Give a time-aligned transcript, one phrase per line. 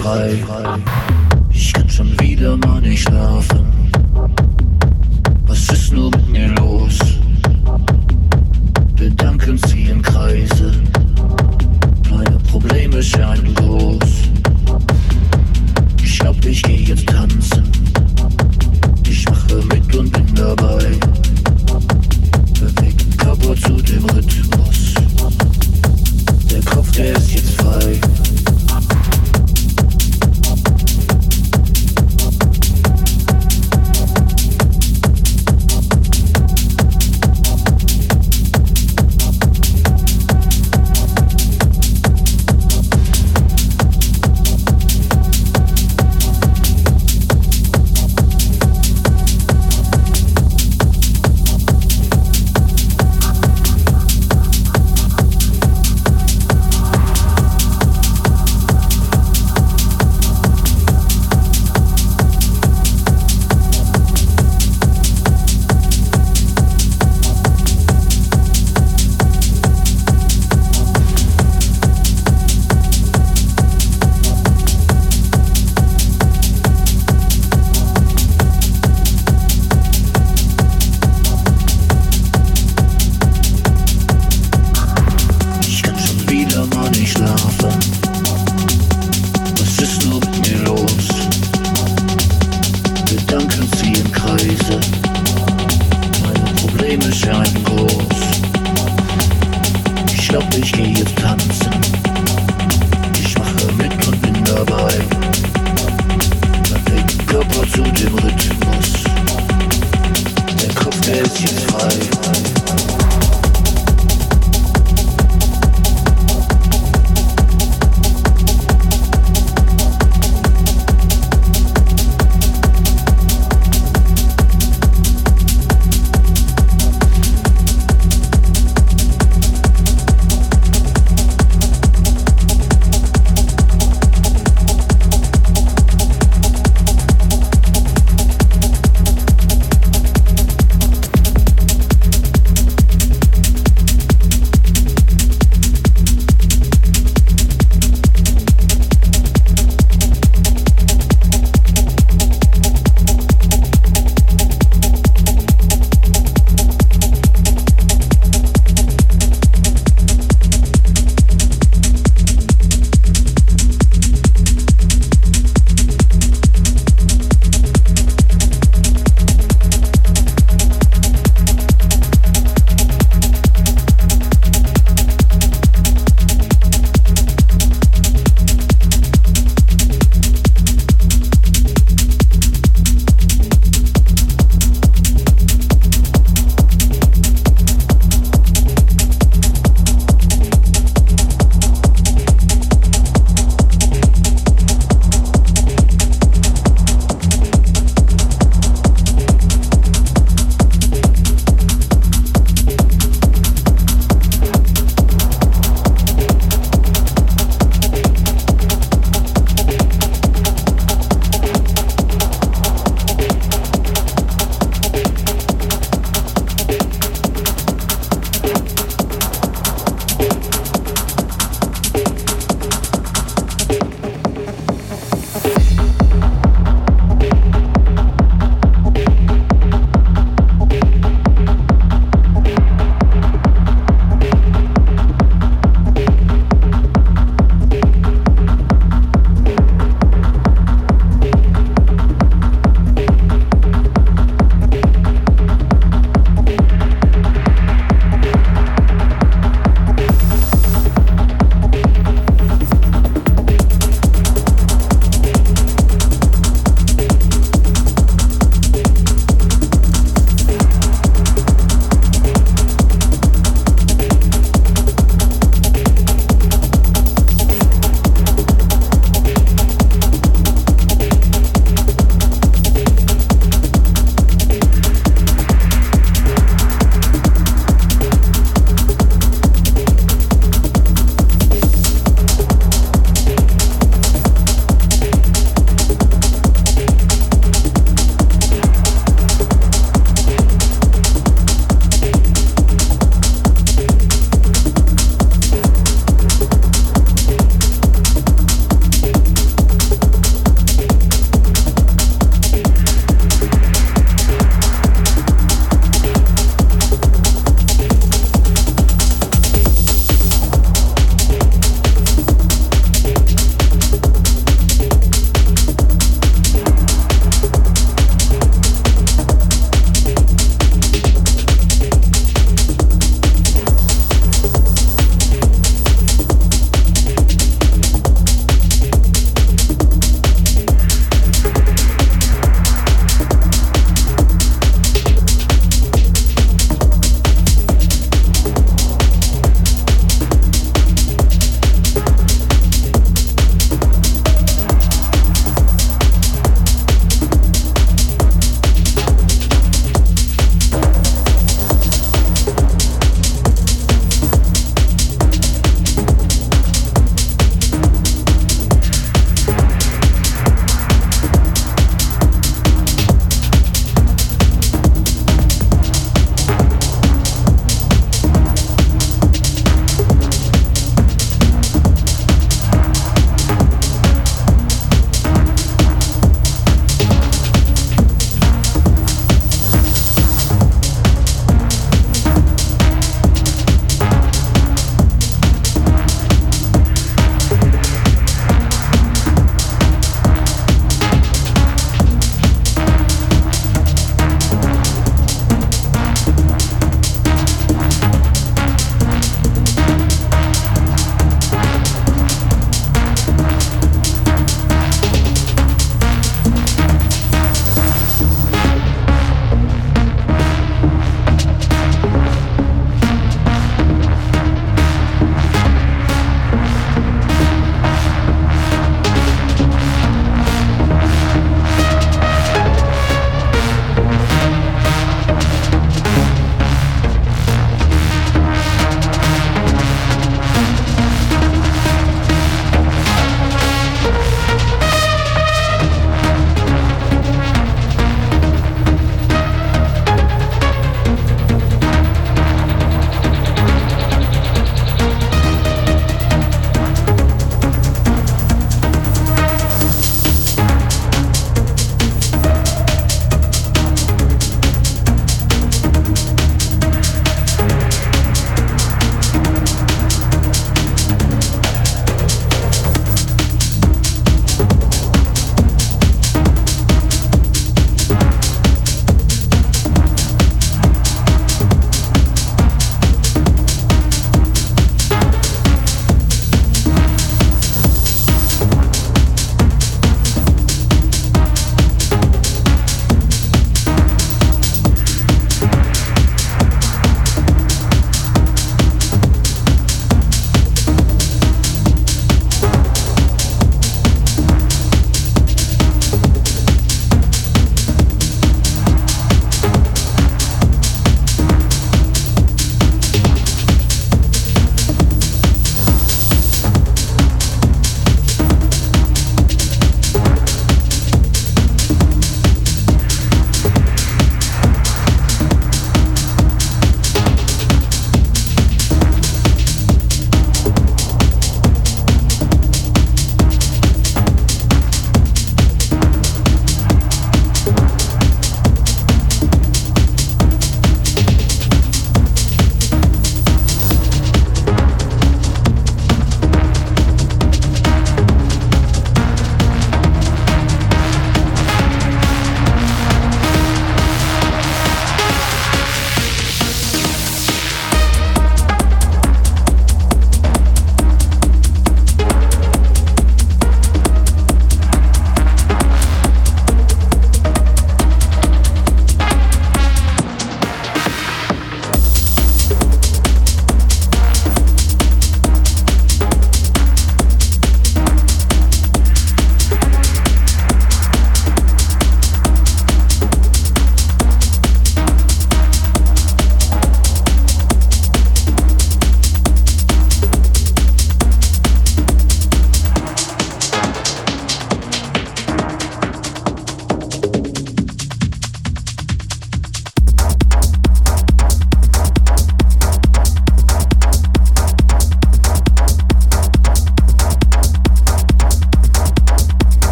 [0.00, 1.09] frei, frei.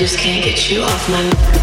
[0.00, 1.59] Just can't get you off my mind.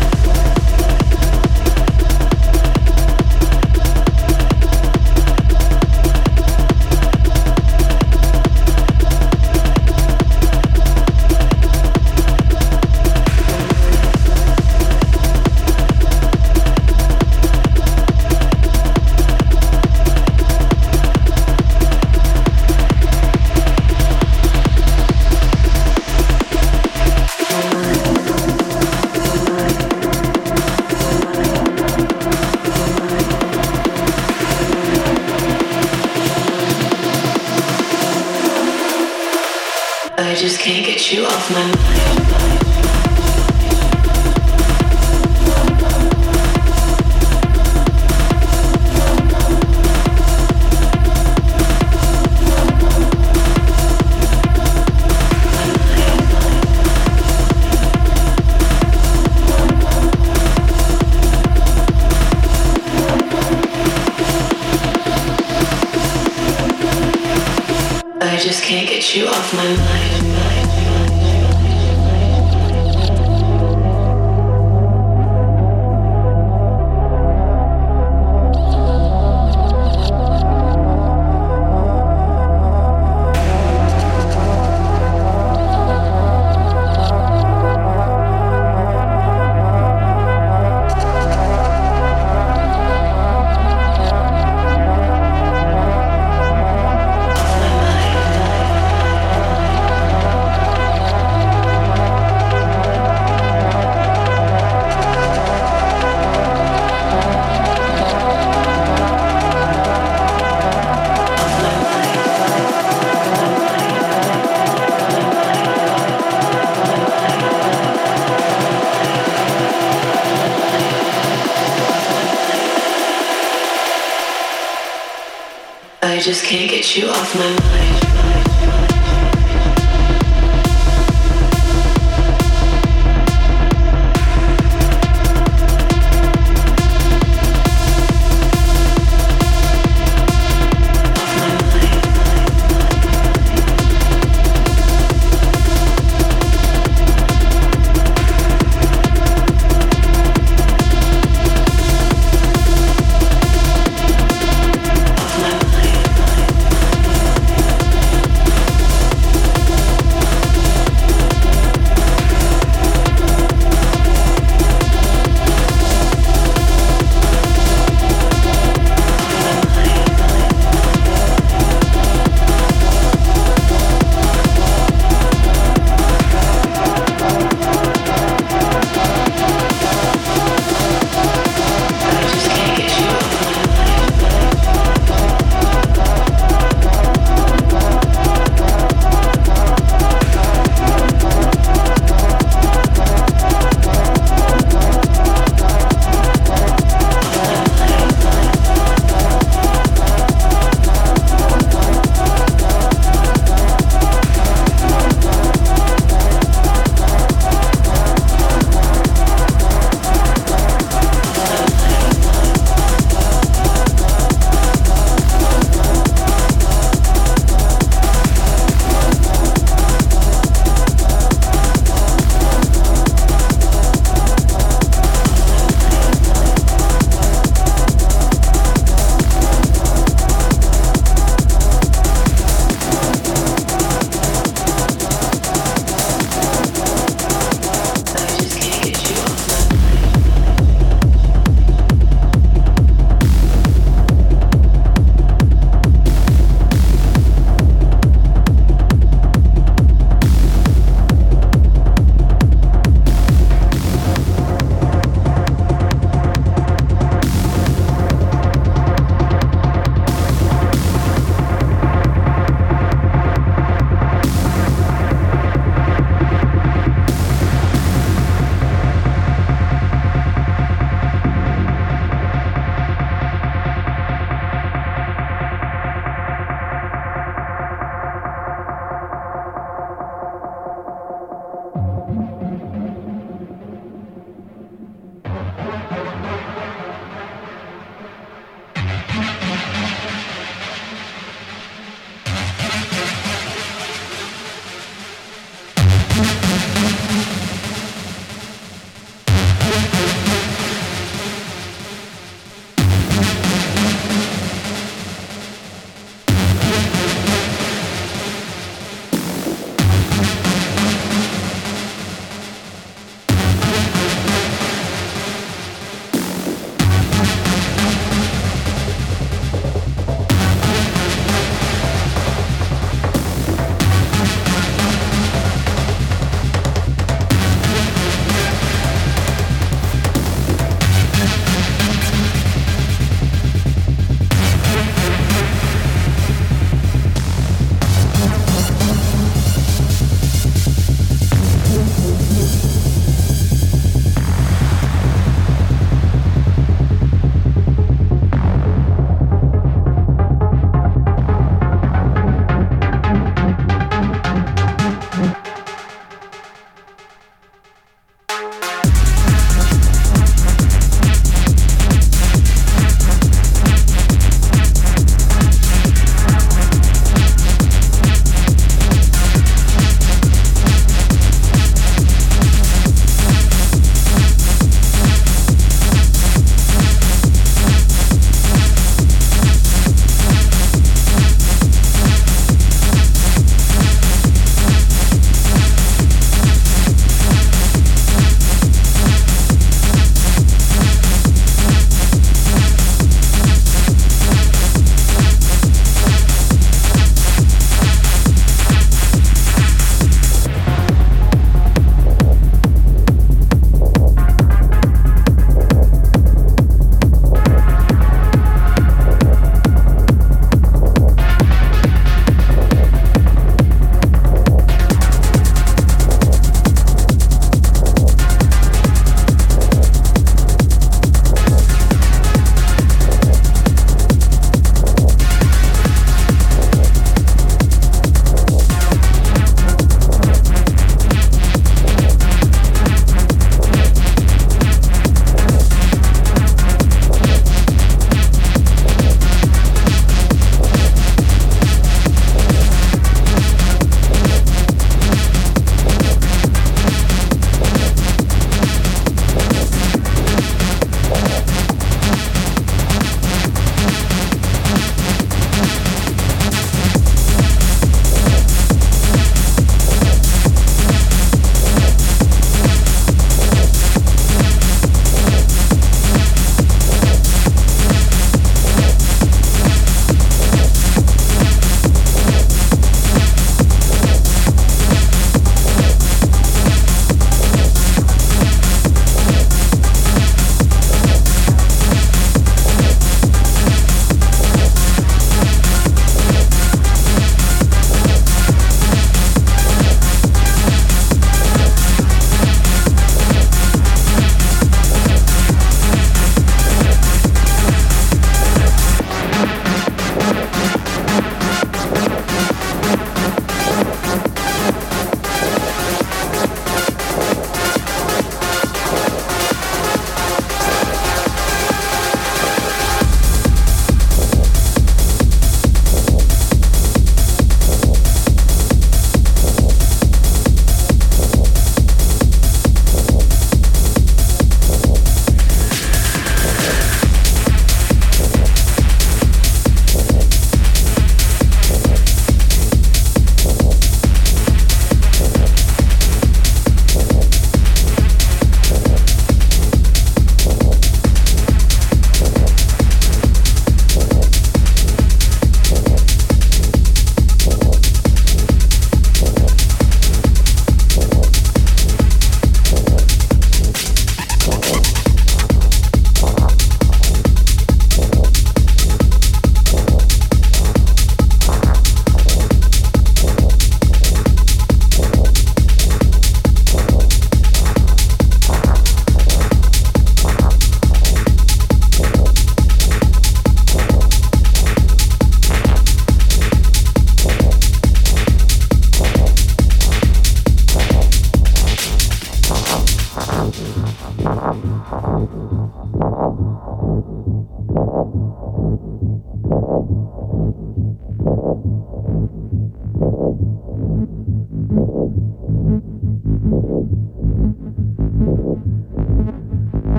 [127.19, 127.76] Off my mind.